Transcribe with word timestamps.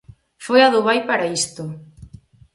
Foi 0.45 0.59
a 0.63 0.71
Dubai 0.75 0.99
para 1.09 1.29
isto. 1.39 1.63